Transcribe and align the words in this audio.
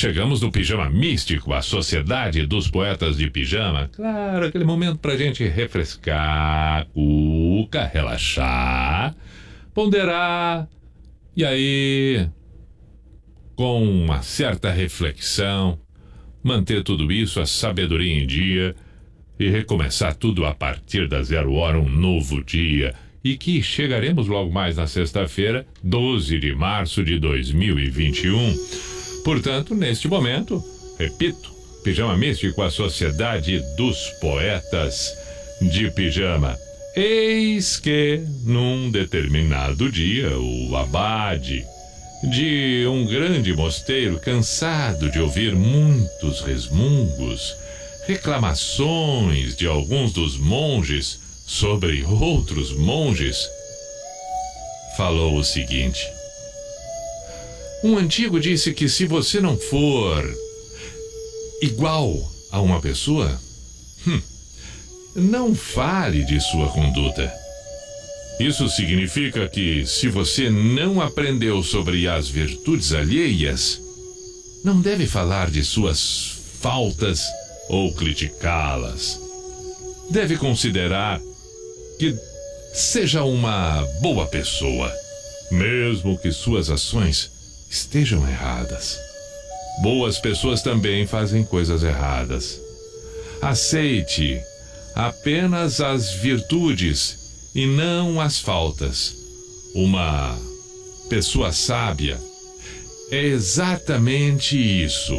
Chegamos 0.00 0.40
no 0.40 0.50
Pijama 0.50 0.88
Místico, 0.88 1.52
a 1.52 1.60
Sociedade 1.60 2.46
dos 2.46 2.70
Poetas 2.70 3.18
de 3.18 3.28
Pijama. 3.28 3.90
Claro, 3.92 4.46
aquele 4.46 4.64
momento 4.64 4.98
pra 4.98 5.14
gente 5.14 5.46
refrescar, 5.46 6.86
cuca, 6.86 7.84
relaxar, 7.84 9.14
ponderar. 9.74 10.66
E 11.36 11.44
aí, 11.44 12.26
com 13.54 13.84
uma 13.84 14.22
certa 14.22 14.70
reflexão, 14.70 15.78
manter 16.42 16.82
tudo 16.82 17.12
isso, 17.12 17.38
a 17.38 17.44
sabedoria 17.44 18.22
em 18.22 18.26
dia 18.26 18.74
e 19.38 19.50
recomeçar 19.50 20.14
tudo 20.14 20.46
a 20.46 20.54
partir 20.54 21.08
da 21.08 21.22
zero 21.22 21.52
hora, 21.52 21.78
um 21.78 21.90
novo 21.90 22.42
dia. 22.42 22.94
E 23.22 23.36
que 23.36 23.62
chegaremos 23.62 24.28
logo 24.28 24.50
mais 24.50 24.78
na 24.78 24.86
sexta-feira, 24.86 25.66
12 25.84 26.38
de 26.38 26.54
março 26.54 27.04
de 27.04 27.18
2021. 27.18 28.99
Portanto, 29.24 29.74
neste 29.74 30.08
momento, 30.08 30.62
repito, 30.98 31.50
Pijama 31.82 32.16
Místico, 32.16 32.62
a 32.62 32.70
Sociedade 32.70 33.60
dos 33.76 34.10
Poetas 34.20 35.12
de 35.60 35.90
Pijama. 35.90 36.58
Eis 36.94 37.78
que, 37.78 38.22
num 38.44 38.90
determinado 38.90 39.90
dia, 39.90 40.36
o 40.38 40.76
abade 40.76 41.64
de 42.22 42.86
um 42.86 43.06
grande 43.06 43.54
mosteiro, 43.54 44.18
cansado 44.18 45.10
de 45.10 45.20
ouvir 45.20 45.54
muitos 45.54 46.40
resmungos, 46.40 47.56
reclamações 48.06 49.56
de 49.56 49.66
alguns 49.66 50.12
dos 50.12 50.36
monges 50.36 51.18
sobre 51.46 52.04
outros 52.04 52.72
monges, 52.72 53.48
falou 54.96 55.36
o 55.36 55.44
seguinte: 55.44 56.00
Um 57.82 57.96
antigo 57.96 58.38
disse 58.38 58.74
que 58.74 58.88
se 58.88 59.06
você 59.06 59.40
não 59.40 59.56
for 59.56 60.22
igual 61.62 62.14
a 62.50 62.60
uma 62.60 62.78
pessoa, 62.80 63.40
hum, 64.06 64.20
não 65.14 65.54
fale 65.54 66.22
de 66.24 66.38
sua 66.40 66.68
conduta. 66.68 67.32
Isso 68.38 68.68
significa 68.68 69.48
que, 69.48 69.86
se 69.86 70.08
você 70.08 70.50
não 70.50 71.00
aprendeu 71.00 71.62
sobre 71.62 72.06
as 72.06 72.28
virtudes 72.28 72.92
alheias, 72.92 73.80
não 74.62 74.80
deve 74.80 75.06
falar 75.06 75.50
de 75.50 75.64
suas 75.64 76.32
faltas 76.60 77.24
ou 77.68 77.94
criticá-las. 77.94 79.18
Deve 80.10 80.36
considerar 80.36 81.20
que 81.98 82.14
seja 82.74 83.24
uma 83.24 83.82
boa 84.02 84.26
pessoa, 84.26 84.92
mesmo 85.50 86.18
que 86.18 86.30
suas 86.30 86.68
ações 86.68 87.39
estejam 87.70 88.28
erradas. 88.28 88.98
Boas 89.80 90.18
pessoas 90.18 90.60
também 90.60 91.06
fazem 91.06 91.44
coisas 91.44 91.84
erradas. 91.84 92.60
Aceite 93.40 94.38
apenas 94.94 95.80
as 95.80 96.12
virtudes 96.12 97.16
e 97.54 97.64
não 97.64 98.20
as 98.20 98.40
faltas. 98.40 99.14
Uma 99.74 100.36
pessoa 101.08 101.52
sábia 101.52 102.20
é 103.10 103.24
exatamente 103.24 104.56
isso. 104.58 105.18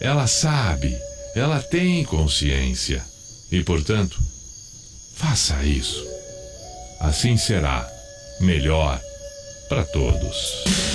Ela 0.00 0.26
sabe, 0.26 0.96
ela 1.34 1.60
tem 1.60 2.04
consciência 2.04 3.04
e, 3.50 3.62
portanto, 3.62 4.18
faça 5.16 5.62
isso. 5.64 6.06
Assim 7.00 7.36
será 7.36 7.86
melhor 8.40 9.00
para 9.68 9.84
todos. 9.84 10.89